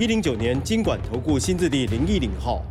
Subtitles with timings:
[0.00, 2.62] 一零九年经管投顾新字第零一零号。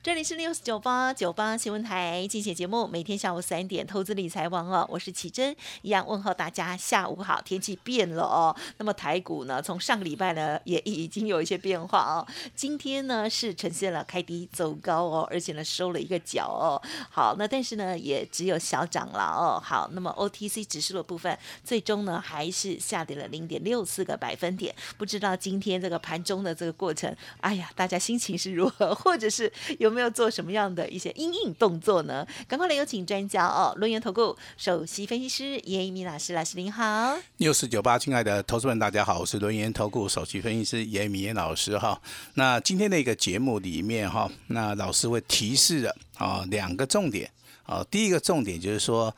[0.00, 7.42] 这里是 news 九八九八新闻台，进行节目，每天下午三点，投资理财王哦，我是启珍，一样问候大家下午好。
[7.42, 12.24] 天气变了哦，那么台股呢，从上个礼拜呢也已经有一些变化哦，
[12.54, 16.80] 今天呢是呈现了开低走高哦，而且呢收了一个角哦。
[17.10, 19.60] 好，那但是呢也只有小涨了哦。
[19.60, 24.72] 好，那么 OTC 指数的部分，最终呢还是下跌了零点六四个百分点。
[24.96, 32.26] 不知道今天这个盘中的这个过程，哎呀，大家心情是如何，或者是有有没有做什么样的一些阴影动作呢？
[32.46, 37.16] 赶快来有请专家哦，轮研投顾首席分析师严一鸣老师，老师您好。
[37.38, 41.98] 六四九八，亲爱的投资们，大家好，我是轮研投顾首席分析师严明老师哈。
[42.34, 47.30] 那今天的一个节目里面哈，那老师会提示的啊两个重点
[47.62, 49.14] 啊，第一个重点就是说，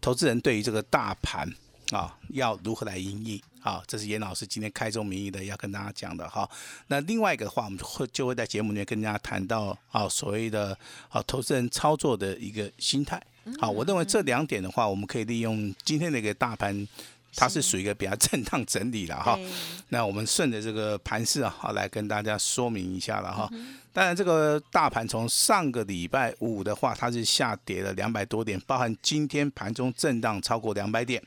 [0.00, 1.52] 投资人对于这个大盘
[1.90, 3.42] 啊要如何来应应。
[3.64, 6.46] 好，这是严老师今天开宗明义的要跟大家讲的哈。
[6.88, 10.76] 那另外一个话，我们会就会在节目里面跟大家谈到啊，所谓的
[11.08, 13.18] 啊投资人操作的一个心态。
[13.58, 16.86] 好，我认为这两点的话，我们可以利用今天的一个大盘，
[17.34, 19.38] 它是属于一个比较震荡整理了哈。
[19.88, 23.48] 那我们顺着这个盘势啊，来跟大家说明一下了哈。
[23.94, 31.22] 当然，这个大盘从上个礼拜五的话，它是下跌了两百多点，包含今天盘中震荡超过两百点。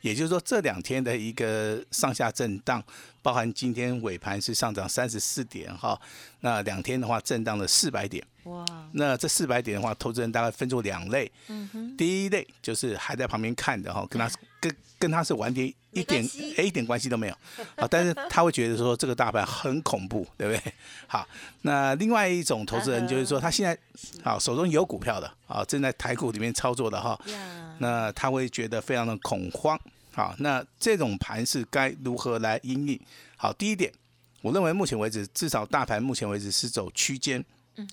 [0.00, 2.82] 也就是说，这两天的一个上下震荡，
[3.22, 6.00] 包含今天尾盘是上涨三十四点哈，
[6.40, 8.24] 那两天的话震荡了四百点。
[8.44, 8.64] 哇！
[8.92, 11.30] 那这四百点的话，投资人大概分作两类。
[11.48, 11.96] 嗯哼。
[11.96, 16.24] 第一类就是还在旁边看的哈，跟他跟跟他是完全一点
[16.56, 17.34] 一点关系都没有
[17.76, 20.72] 啊，但是他会觉得说这个大盘很恐怖， 对不对？
[21.06, 21.28] 好，
[21.62, 23.76] 那另外一种投资人就是说他现在
[24.24, 27.18] 好手中有股票的啊，正在台股里面操作的哈，
[27.78, 29.78] 那他会觉得非常的恐慌。
[30.18, 33.00] 好，那这种盘是该如何来应对？
[33.36, 33.92] 好，第一点，
[34.42, 37.44] 我认为目前为止，至少大盘目前为止是走区间。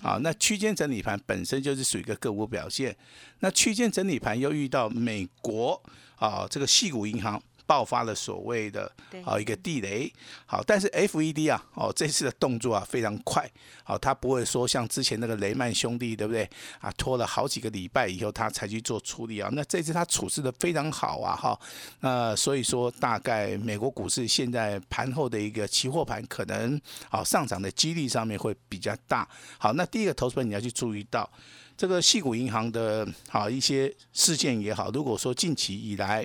[0.02, 2.96] 好，那区间整理盘本身就是属于一个个股表现。
[3.38, 5.80] 那区间整理盘又遇到美国
[6.16, 7.40] 啊，这个系股银行。
[7.66, 8.90] 爆发了所谓的
[9.24, 10.10] 啊一个地雷，
[10.46, 13.50] 好，但是 F E D 啊，哦这次的动作啊非常快，
[13.82, 16.48] 好，他不会说像之前那个雷曼兄弟对不对？
[16.80, 21.58] 啊，拖了好几个礼拜以后他才去做处理啊，那这次他处置的非常好啊，哈，
[22.00, 29.28] 那所以说大概美国股市现在盘后的一个期货盘可能啊上涨的几率上面会比较大，
[29.58, 31.28] 好，那第一个投资人你要去注意到
[31.76, 36.24] 这个细股银行的好一些事件也好，如果说近期以来。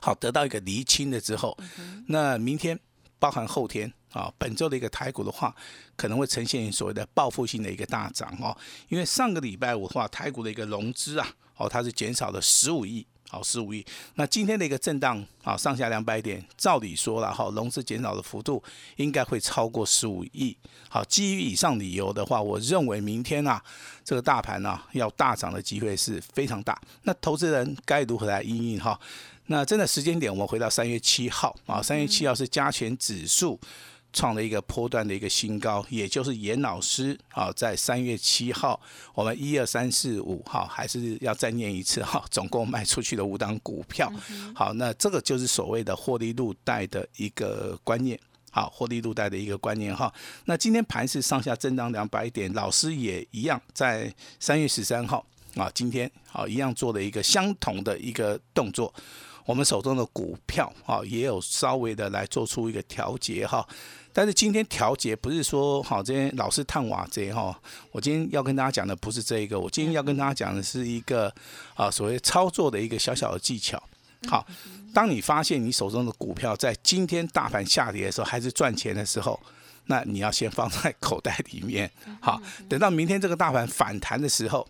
[0.00, 1.56] 好，得到一个厘清了之后，
[2.06, 2.78] 那明天
[3.18, 5.54] 包含后天啊，本周的一个台股的话，
[5.96, 8.56] 可能会呈现所谓的报复性的一个大涨哦。
[8.88, 13.84] 因为上个礼拜五的话，台股的一个融资啊，哦，它是减少了十五亿，好，十五亿。
[14.14, 18.62] 那今天的一个震荡啊，上下两百点，照理说了哈，融资减少的幅度
[18.96, 20.56] 应该会超过十五亿。
[20.88, 23.62] 好，基于以上理由的话，我认为明天啊，
[24.02, 26.80] 这个大盘呢要大涨的机会是非常大。
[27.02, 28.98] 那投资人该如何来应应哈？
[29.50, 33.58] 那真的时间点，我们回到三月七号啊，三月七号是加权指数
[34.12, 38.80] 创了一个波段的一个新高，也就是严老师啊，在三月七号，
[39.12, 44.08] 我们一二三四五哈，还是要再念一次哈， 总共卖出去的五档股票，
[44.54, 48.16] 好，那这个就是所谓的获利入袋的一个观念，
[48.52, 50.14] 好，获利入袋的一个观念哈。
[50.44, 58.94] 那今天盘是上下震荡两百点，老师也一样，在三月十三号啊，今天好一样做了一个相同的一个动作。
[59.44, 63.66] 我们手中的股票啊，也有稍微的来做出一个调节哈，
[64.12, 67.58] 但是今天调节不是说好，这些老是探瓦贼哈，
[67.90, 71.32] 我今天要跟大家讲的不是这一个，我今天要跟大家讲的是一个
[71.74, 73.82] 啊所谓操作的一个小小的技巧。
[74.28, 74.46] 好，
[74.92, 79.40] 当你发现你手中的股票在今天大盘下跌的时候还是赚钱的时候，
[79.86, 81.90] 那你要先放在口袋里面。
[82.20, 84.68] 好，等到明天这个大盘反弹的时候。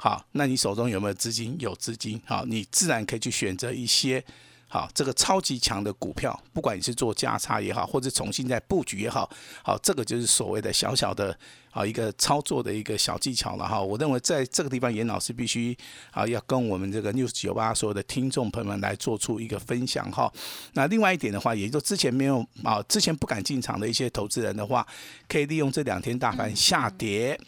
[0.00, 1.56] 好，那你手中有没有资金？
[1.58, 4.24] 有资金，好，你自然可以去选择一些
[4.68, 9.28] 好，这个超级强的股票，不管你是做价差也好，或者重新在布局也好，
[9.64, 11.36] 好，这个就是所谓的小小的
[11.72, 13.80] 啊一个操作的一个小技巧了哈。
[13.80, 15.76] 我认为在这个地方，严老师必须
[16.12, 20.32] 啊要跟我们这个 news 九八所有的听众朋友们来做出一个分享哈。
[20.74, 24.86] 那另外一点的话，也就之前没有啊，之前不敢进场的一些投资人的话，
[25.26, 27.40] 可以利用这两天大盘下跌，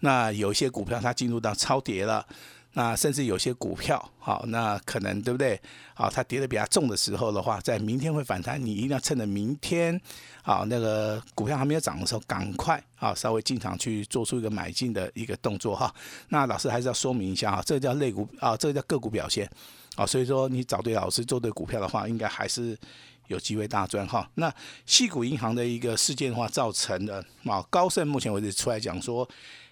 [0.00, 2.26] 那有一些股票它进入到超跌了。
[2.74, 5.60] 那甚至有些股票，好，那可能对不对？
[5.92, 10.00] 好，它跌的比较重的时候的话，在明天会反弹，你一定要趁着明天，
[10.44, 15.92] 好，那个股票还没有涨的时候，赶快啊，稍微进场去做出一个买进的一个动作哈。
[16.28, 19.50] 那老师还是要说明一下哈，这个叫类股啊，这个叫个股表现
[19.96, 22.78] 啊，所以说你找对老师做对股票的话，应该还是
[23.26, 24.30] 有机会大赚哈。
[24.36, 24.54] 那
[24.86, 27.16] 细股银行的一个事件的话，造成的
[27.46, 29.28] 啊，高盛目前为止出来讲说。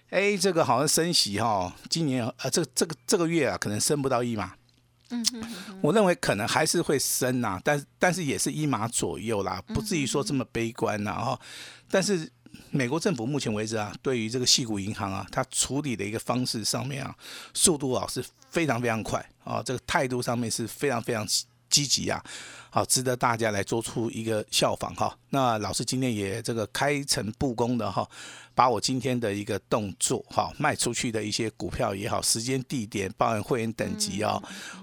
[0.09, 4.53] 哎，这个好像升息哈，今年呃，这这个这个月啊，可能升不到一码。
[5.11, 5.43] 嗯哼
[5.81, 11.39] 我认为可能还是会升呐，但但是也是一码左右啦，不至于说这么悲观呐哈。
[11.89, 12.31] 但是
[12.69, 17.15] 美国政府目前为止啊，对于这个细股银行啊，它处理的一个方式上面啊，
[17.53, 21.27] 速度啊是非常非常快啊，这个态度上面是非常非常
[21.69, 22.23] 积极啊。
[22.71, 25.17] 好，值得大家来做出一个效仿哈。
[25.29, 28.07] 那老师今天也这个开诚布公的哈，
[28.59, 34.37] 把我今天的一个动作哈，卖出去的一些股票也好，时间、地点、报案会员等级啊，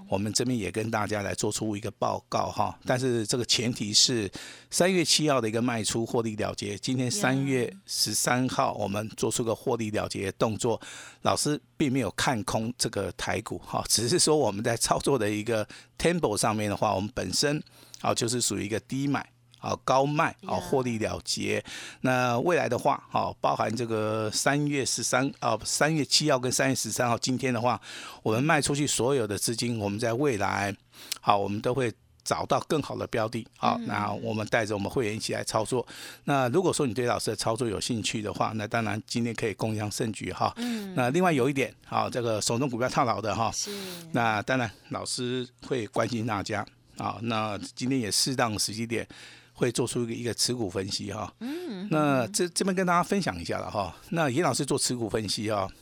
[0.09, 2.75] 我们这边也跟大家来做出一个报告哈。
[2.87, 4.27] 但是这个前提是
[4.71, 10.81] 三月七号的一个卖出获利了结，今天三月十三号我们做出个获利了结的动作，
[11.21, 15.63] 老师并没有看空这个台股哈，只是说我们在操作的一个
[15.99, 17.63] temple 上面的话，我们本身。
[18.01, 19.27] 啊，就是属于一个低买，
[19.67, 21.61] 好高卖，啊获利了结。
[21.99, 27.79] 那未来的话，好包含这个三月十三，啊三月七号跟三月十三号，今天的话，
[28.23, 30.73] 我们卖出去所有的资金，我们在未来，
[31.19, 31.91] 好，我们都会
[32.23, 35.85] 找到更好的标的，好，那我们带着我们会员一起来操作。
[36.23, 40.53] 那如果说你对老师的操作有兴趣的话，那当然今天可以共襄盛举哈。
[40.55, 40.95] 嗯。
[40.95, 43.69] 那另外有一点，好，这个手中股票套牢的哈，是。
[44.13, 46.65] 那当然老师会关心大家。
[46.97, 49.07] 啊，那今天也适当时机点
[49.57, 51.33] 会做出一个一个持股分析哈。
[51.41, 53.93] 嗯，那这这边跟大家分享一下了哈。
[54.11, 55.67] 那严老师做持股分析啊。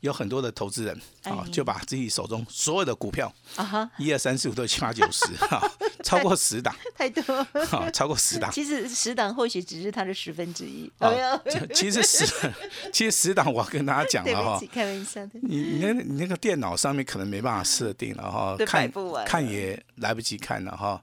[0.00, 5.60] 有很多的投资人啊，就把自己手中所有的股票啊哈，一二三四五六七八九十 哈，
[6.04, 7.22] 超过十档，太多
[7.66, 8.48] 哈，超过十档。
[8.52, 10.88] 其实十档或许只是它的十分之一。
[11.74, 12.24] 其实十，
[12.92, 15.32] 其实十档我要跟大家讲了哈，开玩笑的。
[15.42, 18.88] 你你那你那个电脑上面可能没办法设定了哈，看
[19.26, 21.02] 看也来不及看了哈。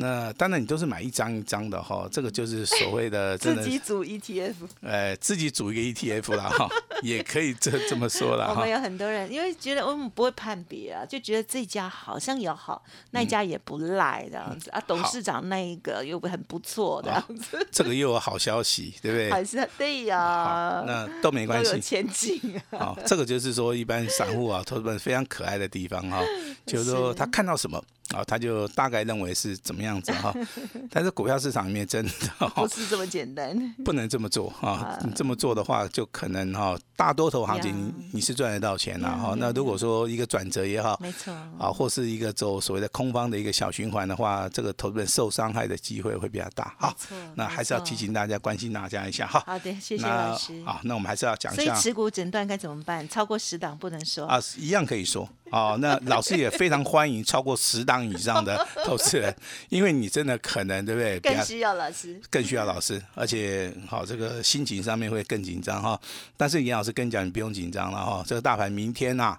[0.00, 6.68] 那当然，你都是买一张一张的哈，这个就是所谓的 自己组 ETF，呃，自己组一个 ETF 啦哈，
[7.02, 8.46] 也可以这这么说啦。
[8.50, 12.80] 我们有很多人因为觉得我们不会判别啊，就觉得这家好像也好，
[13.10, 17.66] 那家也不赖这样子啊，董事长那一个又很不错这样子。
[17.72, 19.30] 这个又有好消息，对不对？
[19.34, 22.40] 还是对呀，那都没关系，有前景
[22.70, 22.78] 啊。
[22.78, 26.22] 好，这个就是说一般散户啊，投资们非常可爱的地方哈，
[26.64, 27.82] 就是说他看到什么。
[28.14, 30.34] 啊，他就大概认为是怎么样子哈，
[30.90, 32.12] 但是股票市场里面真的
[32.54, 34.98] 不是这么简单，不能这么做啊！
[35.04, 39.34] 你这么做的话，就可能哈，大多头行情你是赚得到钱的哈。
[39.38, 46.74] 那如果说一个转折也好，没错啊，或是一个走所谓的空方的一个小循环的话，这个投资人受伤害的机会会比较大。
[46.78, 46.96] 好，
[47.34, 49.42] 那还是要提醒大家，关心大家一下哈。
[49.44, 50.64] 好的，谢谢老师。
[50.64, 53.06] 好，那我们还是要讲一下，所以持股诊断该怎么办？
[53.06, 55.28] 超过十档不能说啊，一样可以说。
[55.52, 59.34] 哦，那老师也非常欢迎超过十档以上的 投资人，
[59.68, 61.18] 因为你真的可能对不对？
[61.20, 65.98] 更需要老师，更需要老师，而且好这个心情上面会更紧张哈。
[66.36, 68.24] 但是严老师跟你讲，你不用紧张了哈。
[68.26, 69.36] 这个大盘明天呐，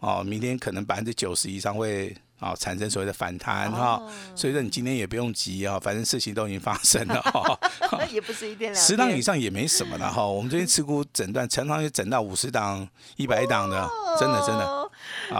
[0.00, 2.14] 哦，明天可能百分之九十以上会。
[2.42, 4.02] 啊，产生所谓的反弹哈，
[4.34, 7.56] 所以说你今天也不用急啊，反正事情都已经发生了哈。
[8.10, 10.26] 也不是一天两十档以上也没什么了哈。
[10.26, 13.88] 我们最近持股诊断，常常也诊到五十档、一百档的，
[14.18, 14.81] 真的真的。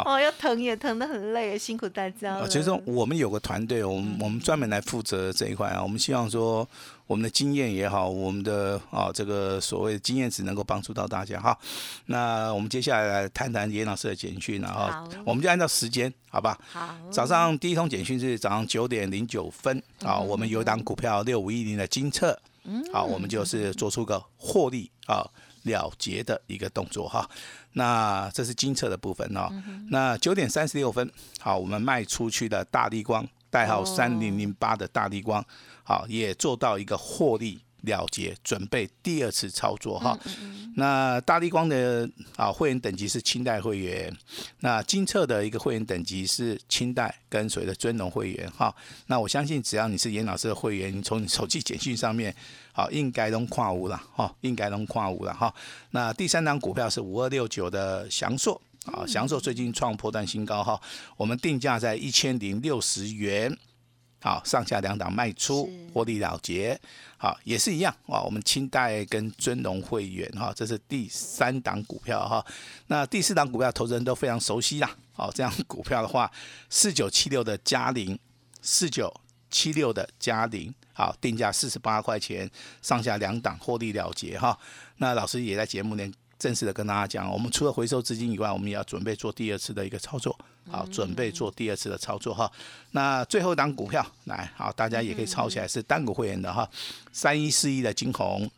[0.04, 2.48] 哦，要疼也疼得很累，辛苦大家了。
[2.48, 5.82] 其实我们有个团队，我们我们专门来负责这一块啊。
[5.82, 6.66] 我们希望说。
[7.08, 11.58] 我们的经验也好，我们的啊这个所谓的经验值能够帮助到大家哈。
[12.06, 14.88] 那我们接下来来谈谈严老师的简讯，然后
[15.22, 16.58] 我们就按照时间，好吧？
[16.72, 16.94] 好。
[17.10, 25.28] 早上第一通简讯是早上九点零九分啊，我们有档股票六五一零的金策，嗯，好，我们就是做出个获利啊
[25.64, 27.28] 了结的一个动作哈。
[27.72, 29.48] 那这是金策的部分哦。
[29.90, 35.44] 那九点三十六分，好，我们卖出去的大地光，代号三零零八的大地光。
[35.84, 40.18] 好，也做到一个获利了结，准备第二次操作哈。
[40.76, 44.14] 那大力光的啊会员等级是清代会员，
[44.60, 48.74] 那金策的一个会员等级是清代跟随的尊荣会员哈。
[49.06, 52.34] 那我相信只要你是严老师的会员，你从你手机简讯上面
[52.72, 55.54] 好应该能跨五了哈，应该能跨五了哈。
[55.90, 58.60] 那第三档股票是五二六九的翔硕。
[58.86, 60.80] 啊，祥硕最近创破断新高哈，
[61.16, 63.56] 我们定价在一千零六十元，
[64.22, 66.80] 好，上下两档卖出，获利了结，
[67.16, 68.22] 好，也是一样啊。
[68.22, 72.46] 我们清代跟尊龙会员哈，这是第三档股票哈。
[72.86, 74.88] 那第四档股票，投资人都非常熟悉啦。
[75.12, 76.30] 好，这样股票的话，
[76.70, 78.16] 四九七六的嘉陵，
[78.60, 79.12] 四九
[79.50, 82.48] 七六的嘉陵，好，定价四十八块钱，
[82.80, 84.56] 上下两档获利了结哈。
[84.98, 86.10] 那老师也在节目内。
[86.42, 90.36] 正式的跟大家讲，我们除了回收资金以外，我们也要准备做第二次的一个操作，
[90.68, 92.50] 好，准备做第二次的操作哈。
[92.90, 96.68] 那最后一档股票来，好，大家也可以抄起来，是单股会员的哈，
[97.12, 98.50] 三一四一的金红，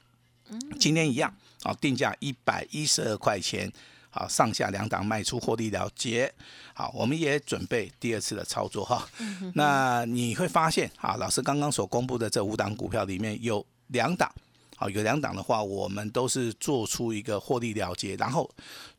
[0.80, 1.30] 今天一样，
[1.62, 3.70] 好，定价一百一十二块钱，
[4.08, 6.32] 好，上下两档卖出获利了结，
[6.72, 9.06] 好，我们也准备第二次的操作哈。
[9.52, 14.32] 那你会发现，啊，老师刚刚所公布的这五档股票里面有两档。
[14.76, 18.50] 好，有两档的话，我们都是做出一个获利了结，然后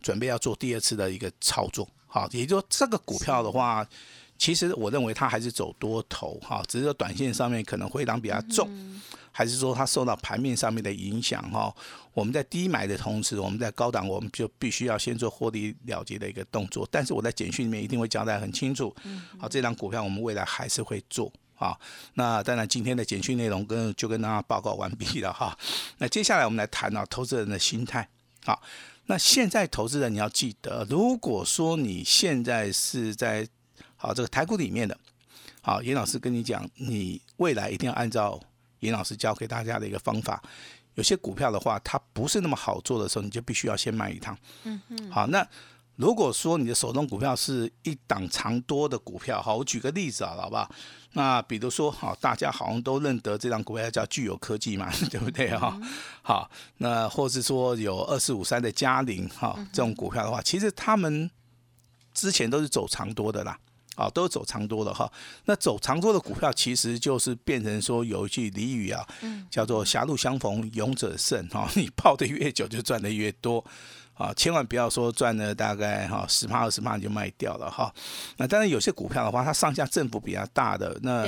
[0.02, 1.88] 准备要做第二次的一个操作。
[2.08, 3.86] 好，也就说这个股票的话，
[4.38, 8.70] 其实我认为它还是走多头哈，只是说短线上面可能回档比较重，
[9.34, 11.76] 还是说它受到盘面上面的影响哈。
[12.14, 16.88] 我们在低买的同时，我们在高档我们就必须要先做获利了结的一个动作。
[16.90, 18.96] 但是我在简讯里面一定会交代很清楚。
[19.38, 21.30] 好，这张股票我们未来还是会做。
[21.58, 21.80] 好，
[22.16, 25.58] 那当然今天的简讯内容跟就跟大家报告完毕了哈。
[26.00, 28.08] 那接下来我们来谈到投资人的心态。
[28.44, 28.62] 好，
[29.06, 33.48] 那现在投资人你要记得，如果说你现在是在
[33.96, 34.98] 好这个台股里面的，
[35.62, 38.38] 好，严老师跟你讲，你未来一定要按照
[38.82, 40.44] 严老师教给大家的一个方法。
[40.96, 44.38] 有些股票的话，它不是那么好做的时候，你就必须要先卖一趟。
[44.64, 45.10] 嗯嗯。
[45.10, 45.48] 好，那。
[45.96, 50.70] 如果说你的手中股票是一档长多的股票，好，我举个例子啊，好不好？
[51.14, 55.80] 那比如说，好，大家好像都认得这张股票叫具有科技嘛， 对不对哈？
[56.22, 56.50] 好，
[56.80, 61.32] 那或是说有二四五三的嘉陵哈，这种股票的话，其实他们
[62.14, 63.58] 之前都是走长多的啦，
[63.96, 65.10] 啊，都是走长多的哈。
[65.46, 69.08] 那走长多的股票，其实就是变成说有一句俚语啊，
[69.50, 73.64] 叫做狭路相逢勇者胜哈，你泡的越久，就赚的越多。
[74.16, 77.94] 啊，千万不要说赚了大概哈十趴二十趴你就卖掉了哈。
[78.38, 81.28] 那当然有些股票的话，它上下振幅比较大的，那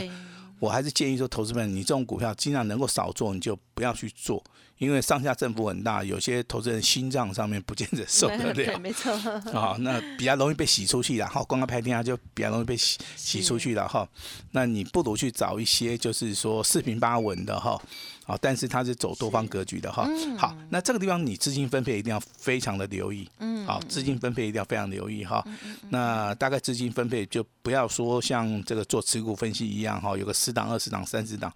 [0.60, 4.44] 我还是建议说，投资们你这种股票尽量能够少做，你就不要去做。
[4.80, 8.78] 因为上下振幅很大，有些投资人心脏上面不见得受得 了。
[8.78, 9.12] 没错。
[9.52, 14.08] 啊， 那比较容易被洗出去然后光光拍天啊就比较容易被洗洗出去了哈。
[14.52, 17.82] 那你不如去找一些就是说四平八稳的哈。
[18.24, 20.08] 好，但是它是走多方格局的哈。
[20.38, 23.28] 好，那这个地方你资金分配一定要非常的留意。
[23.40, 23.66] 嗯。
[23.66, 25.44] 好，资金分配一定要非常留意哈。
[25.90, 31.52] 那大概资金分配就不要说像这个做持股分析一样哈，有个十档、二十档、三十档，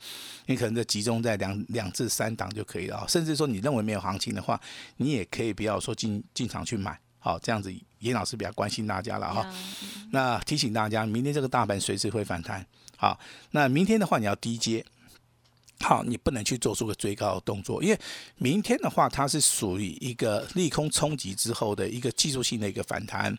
[0.47, 3.05] 你可能就集中在两两至三档就可以了。
[3.07, 4.59] 甚至说你认为没有行情的话，
[4.97, 6.99] 你也可以不要说进进场去买。
[7.17, 9.45] 好，这样子严老师比较关心大家了哈。
[10.11, 12.65] 那提醒大家，明天这个大盘随时会反弹。
[12.97, 13.19] 好，
[13.51, 14.85] 那明天的话你要低接。
[15.83, 17.99] 好，你不能去做出个追高的动作，因为
[18.37, 23.35] 明天的话，它是属于一个利空冲击之后的一个技术性的一个反弹。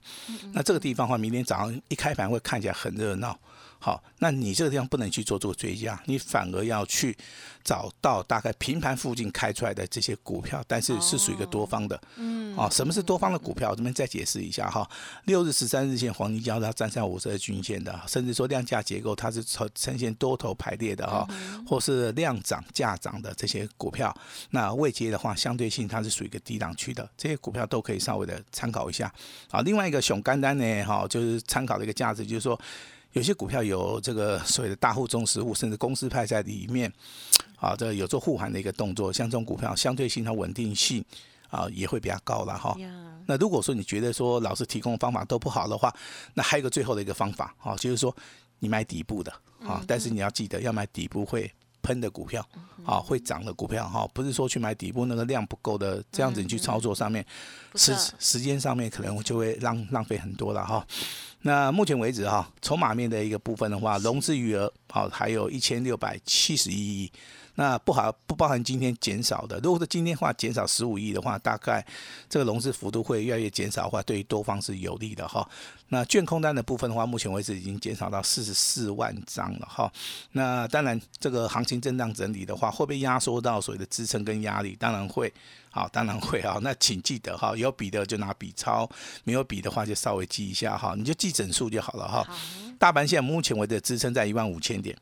[0.52, 3.38] 那这个地方的话，明天早上一开盘会看起来很热闹。
[3.84, 7.16] 好，那你这个地方不能去做这个追加，你反而要去
[7.64, 12.00] 找到大概平盘附近开出来的这些股票，但是是属于一个多方的。
[12.14, 12.56] 嗯。
[12.56, 13.70] 啊，什么是多方的股票？
[13.70, 14.88] 我这边再解释一下哈。
[15.24, 21.26] 六日、十三日线黄金交叉站上五十二均线的，甚至说量价结构它是呈呈现多头排列的哈，
[21.66, 24.14] 或是量涨价涨的这些股票，
[24.50, 29.12] 那未接的话，相对性它是属于一个低档区的，这些股票都可以稍微的参考一下。
[29.50, 32.56] 啊，另外一个熊干单呢，哈，就是参考的一个价值，就是说。
[33.12, 36.92] 有些股票有这个所谓的大户、中实户，甚至公司派在里面，
[37.56, 39.12] 啊，这有做护盘的一个动作。
[39.12, 41.04] 像这种股票，相对性它稳定性
[41.48, 42.76] 啊也会比较高了哈。
[43.26, 45.94] 那如果说你觉得说老师提供的方法都不好的话，
[46.34, 48.14] 那还有一个最后的一个方法啊，就是说
[48.58, 49.30] 你买底部的
[49.64, 51.52] 啊，但是你要记得要买底部会
[51.82, 52.44] 喷的股票
[52.84, 57.24] 啊，会涨的股票哈，不是说去买底部那个量不够的，这样子你去操作上面
[57.74, 60.84] 时时间上面可能就会浪浪费很多了哈。
[61.42, 67.12] 那目前为止哈，筹码面的一个部分的话，融资余额好还有一千六百七十一亿，
[67.54, 69.58] 那不好不包含今天减少的。
[69.60, 71.84] 如果说今天话减少十五亿的话，大概
[72.28, 75.46] 这个融资幅度会越来越减少的话，对于多方是有利的哈。
[75.88, 79.92] 那券空单的部分的话，目前为止已经减少到四十四万张了哈。
[80.32, 84.74] 那当然，这个行情震荡整理的话，会不会压缩到所谓的支撑跟压力？
[84.80, 85.30] 当然会，
[85.70, 86.58] 好，当然会啊。
[86.62, 88.88] 那请记得哈，有笔的就拿笔抄，
[89.24, 92.26] 没有笔的话就稍微记一下哈，你就记整数就好了哈。
[92.78, 94.96] 大盘现在目前为止支撑在一万五千点。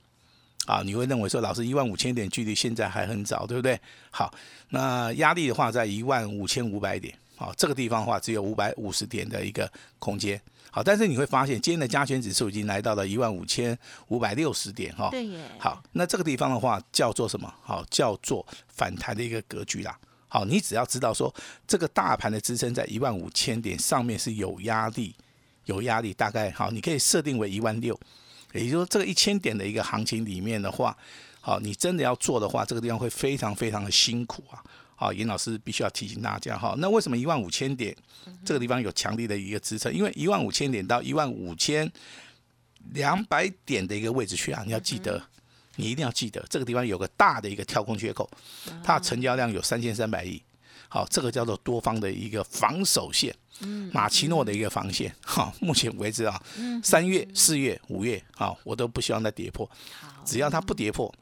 [0.67, 3.81] 啊，你会认为说，老师一万五千点距离现在还很早，对不对？
[4.11, 4.33] 好，
[4.69, 10.41] 那压力的话在一万五千五百点，好，这个地方的话只有五百五十点的一个空间。
[10.71, 13.77] 好，但是你会发现今天的加权指数已经来到了一万五千
[14.09, 15.09] 五百六十点，哈。
[15.11, 15.41] 对耶。
[15.59, 17.53] 好，那这个地方的话叫做什么？
[17.63, 19.99] 好，叫做反弹的一个格局啦。
[20.29, 21.35] 好，你只要知道说
[21.67, 25.13] 这个大盘的支撑在一万五千点上面是有压力，
[25.65, 27.99] 有压力，大概好，你可以设定为一万六。
[28.53, 30.97] 也就是说，这个一千点的一个行情里面的话，
[31.41, 34.63] 好，你真的要做的话，这个地方会非常非常的辛苦啊！
[34.97, 36.75] 好，严老师必须要提醒大家哈。
[36.79, 37.97] 那为什么一万五千点
[38.45, 39.95] 这个地方有强力的一个支撑？
[39.95, 41.91] 因为一万五千点到一万五千
[42.93, 45.23] 两百点的一个位置去啊，你要记得，
[45.77, 48.29] 你一定要记得，这个地方有个大的一个跳空缺口，
[48.83, 50.43] 它的成交量有三千三百亿。
[50.93, 53.33] 好，这个叫做多方的一个防守线，
[53.93, 55.15] 马奇诺的一个防线。
[55.25, 56.43] 好，目前为止啊，
[56.83, 59.71] 三月、四月、五月，好，我都不希望它跌破。
[60.25, 61.15] 只要它不跌破，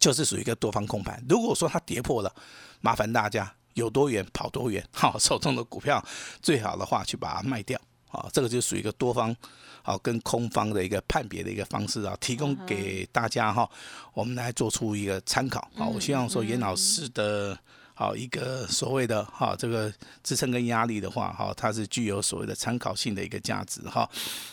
[0.00, 1.24] 就是属于一个多方控盘。
[1.28, 2.34] 如果说它跌破了，
[2.80, 4.84] 麻烦大家有多远跑多远。
[4.90, 6.04] 好， 手中的股票
[6.42, 7.80] 最好的话去把它卖掉。
[8.08, 9.34] 好，这个就属于一个多方
[9.82, 13.70] 好跟空方的一个判别的一个方式啊，提供给大家哈，
[14.12, 15.70] 我们来做出一个参考。
[15.76, 17.56] 好，我希望说严老师的。
[18.02, 19.92] 好一个所谓的哈这个
[20.24, 24.08] 支撑跟压力的话哈，它是具有所谓的参考性的一个价值哈。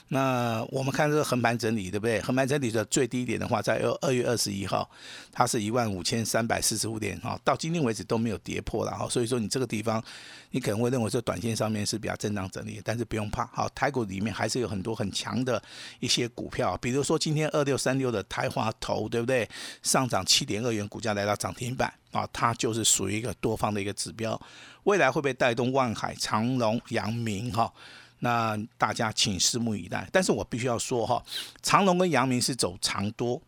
[0.09, 2.21] 那我们看这个横盘整理对不对？
[2.21, 4.87] 横盘整理的最低点的话，在二二月二十一号，
[5.31, 9.09] 它是一万五千三百四十五点哈，到今天为止都没有跌破了哈。
[9.09, 10.03] 所以说你这个地方，
[10.51, 15.59] 你可能会认为说短线上面是比较震荡整理，但是不用怕，好，台股里面还是有很多很强的
[15.99, 19.49] 一些股票，比如说今天二六三六的台华投对不对？
[19.81, 21.91] 上涨七点二元，股价来到涨停板。
[22.11, 24.39] 啊，它就是属于一个多方的一个指标，
[24.83, 27.71] 未来会被带动万海、长隆、阳明哈，
[28.19, 30.07] 那大家请拭目以待。
[30.11, 31.23] 但是我必须要说哈，
[31.61, 33.39] 长隆跟阳明是走长多，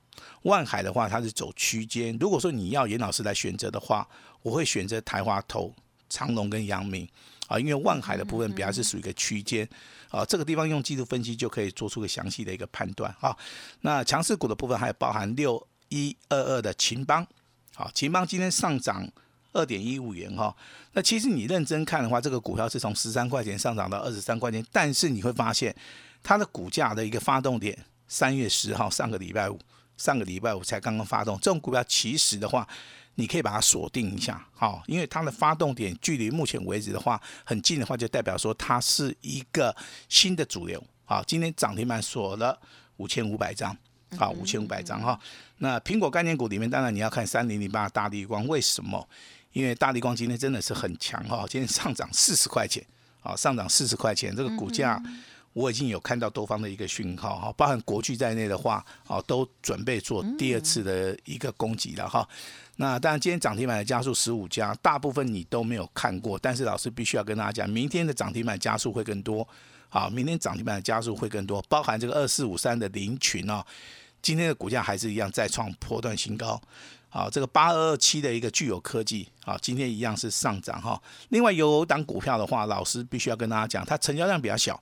[0.44, 2.16] 万海的话它是走区间。
[2.20, 4.08] 如果说你要严老师来选择的话，
[4.44, 5.74] 我会选择台华投、
[6.10, 7.08] 长隆跟阳明
[7.48, 9.68] 啊，因为万海的部分比较是属于一个区间
[10.10, 13.36] 啊，这个地方用技术分析就可以做出个详细的一个判断啊。
[13.82, 17.26] 那强势股的部分还包含六一二二的秦邦。
[17.82, 19.10] 好，秦邦今天上涨
[19.54, 20.56] 二点一五元哈，
[20.94, 25.76] 那其实你认真看的话，这个股票是从十三块钱上涨到二十三块钱，但是你会发现
[26.22, 27.76] 它的股价的一个发动点，
[28.08, 29.60] 三月十号上个礼拜五，
[29.98, 32.68] 上个礼拜五才刚刚发动，这种股票其实的话，
[33.16, 39.76] 你可以把它锁定一下，好，因为它的发动点距离目前为止的话很近的话，就代表说它是一个
[40.08, 42.62] 新的主流，好，今天涨停板锁了
[42.98, 43.76] 五千五百张。
[44.18, 45.20] 好，五千五百张哈。
[45.60, 49.08] 那苹果概念股里面，当然你要看三零零八大地光，为什么？
[49.54, 52.82] 因为大地光今天真的是很强哈，今天上涨四十块钱，
[53.22, 55.02] 啊，上涨四十块钱，这个股价
[55.54, 62.28] 我已经有看到多方的一个讯号哈，包含国巨在内的话，啊，都准备做第二次的一个攻击了哈。
[62.78, 69.48] 那当然，今天涨停板的加速十五家，大部分你都没有看过，但是老师必须要跟大家讲，明天的涨停板加速会更多。
[69.90, 73.62] 好，明天涨停板的加速会更多，包含这个二四五三的林群哦。
[74.22, 76.60] 今天的股价还是一样再创破断新高，
[77.10, 81.02] 好，这个八二二七的一个具有科技，好，今天一样是上涨哈。
[81.30, 84.80] 另外有档股票的话，老师必须要跟大家讲，它成交量比较小，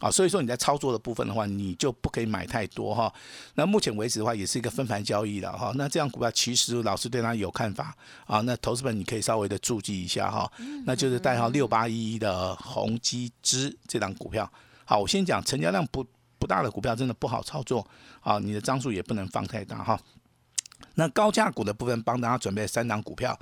[0.00, 3.12] 啊，所以说你在操作的部分的话，你就不可以买太多哈。
[3.54, 5.72] 那目前为止的话，也是一个分盘交易了哈。
[5.76, 7.94] 那这样股票其实老师对它有看法
[8.26, 8.40] 啊。
[8.40, 10.50] 那投资本你可以稍微的注记一下哈，
[10.84, 14.50] 那就是代号六八一一的宏基资这档股票。
[14.84, 16.04] 好，我先讲成交量不。
[16.40, 17.86] 不大的股票真的不好操作
[18.22, 18.38] 啊！
[18.38, 20.00] 你的张数也不能放太大哈。
[20.94, 23.38] 那高价股的部分，帮大家准备三档股票。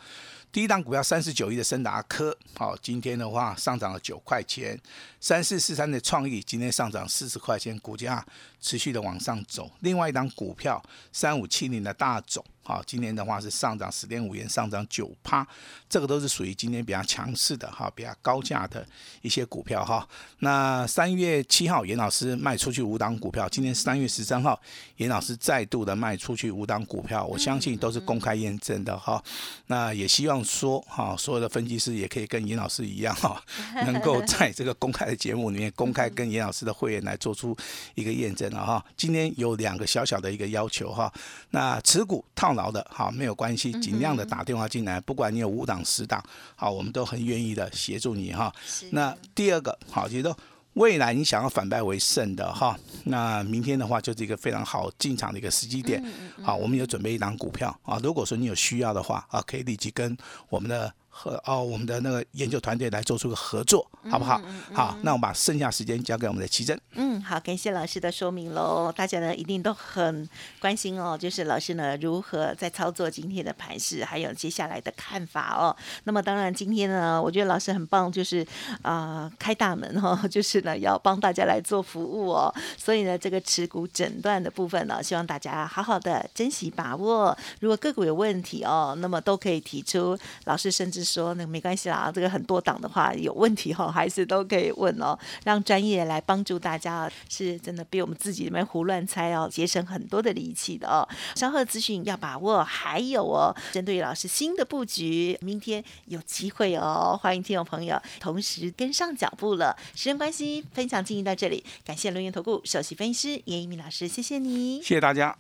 [0.50, 4.80] 第一档股票三十九亿的森达科，好，今天的话上涨了九块钱。
[5.20, 8.24] 三四四三的创意今天上涨四十块钱，股价
[8.60, 9.70] 持续的往上走。
[9.80, 10.82] 另外一档股票
[11.12, 12.42] 三五七零的大总。
[12.68, 15.46] 好，今年的话是上涨十点五元，上涨九趴，
[15.88, 18.86] 这个都是属于今天比较强势的哈，比较高价的
[19.22, 20.06] 一些股票哈。
[20.40, 24.60] 那三月七号，严老师卖出去五档股票，今天三月十三号，
[24.98, 29.24] 严老师再度的卖出去五档股票，我相相信都是公开验证的哈。
[29.68, 33.42] 那也希望说哈，所有的分析师也可以跟严老师一样哈，
[33.86, 37.56] 能够在这个公开的节目里面公开跟严老师的会员来做出
[37.94, 38.84] 一个验证了哈。
[38.98, 41.10] 今天有两个小小的一个要求哈，
[41.52, 46.22] 那持股套牢的好没有关系，尽量的打电话进来，不管你有五档十档，
[46.54, 48.52] 好，我们都很愿意的协助你哈。
[48.90, 50.36] 那第二个好，觉得。
[50.74, 56.00] 未来你想要反败为胜的哈，那明天的话就是一个非常好进场的一个时机点。
[56.40, 60.16] 好，我们有准备一档股票啊，如果说你有需要的话啊，可以立即跟
[60.48, 60.92] 我们的。
[61.08, 64.40] 和哦，我们的那个研究团队来做出个合作，好不好？
[64.72, 66.80] 好，那我们把剩下时间交给我们的奇珍。
[66.92, 68.92] 嗯，好，感谢老师的说明喽。
[68.94, 70.28] 大家呢一定都很
[70.60, 75.74] 关心哦，就是老师呢如何在操作今天的盘势，还有接下来的看法哦。
[76.04, 78.46] 那么当然今天呢，我觉得老师很棒，就是
[78.82, 82.54] 啊开大门哈，就是呢要帮大家来做服务哦。
[82.76, 87.36] 所以呢，这个持股诊断的部分呢，希望大家好好的珍惜把握。
[87.58, 90.97] 如果个股有问题哦，那么都可以提出，老师甚至。
[91.04, 101.08] 说那个没关系啦，这个很多档的话有问题哈，还是都可以问哦，让专业来帮助大家，是真的比我们自己里面胡乱猜哦，节省很多的力气的哦。
[101.34, 109.76] 稍后资讯要把握，还有哦，针对老师新的布局，明天有机会哦，欢迎听众朋友同时跟上脚步了。
[109.94, 115.36] 时间关系，分享进行到这里，感谢轮源投顾首席分析师严一鸣老师，谢谢你，谢谢大家。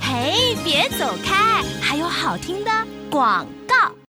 [0.00, 2.70] 嘿，别走开，还有好听的
[3.10, 4.03] 广告。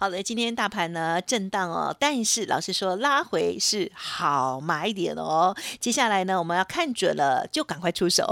[0.00, 5.54] 好的，今天大盘呢震荡哦，但是老师说拉回是好买点哦。
[5.78, 8.24] 接下来呢，我们要看准了就赶快出手，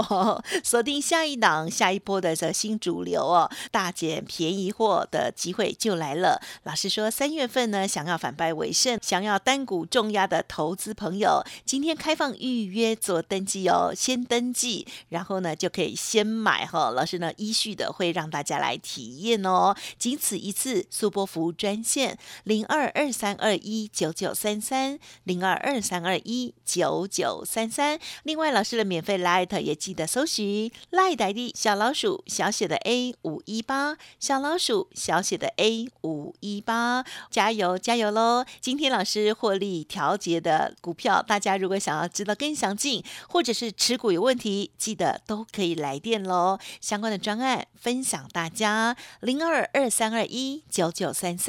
[0.63, 6.41] 锁定下一档、下一波的这新主流哦，大捡便宜货的机会就来了。
[6.63, 16.89] 老师说三月份呢，想要反败为胜，想要单股重压的投资朋友，今天开放预约做登记哦，先登记，然后呢就可以先买哈。
[16.89, 21.53] 老师呢依序的会让大家来体验哦，仅此一次，速播服务。
[21.59, 27.99] 专线零二二三二一九九三三零二二三二一九九三三。
[28.23, 38.45] 另外，老师的免费 li 也记得搜寻赖代的小老鼠小写的 A 五一八小老鼠小写的 A 五一八，加油加油喽！
[38.61, 46.57] 今天老师获利调节的股票，大家如果想要知道更详尽，或者是持股有问题，记得都可以来电喽。
[46.79, 51.48] 相关的专案分享大家零二二三二一九九三三。